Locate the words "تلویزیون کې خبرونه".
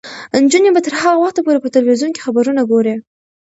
1.75-2.61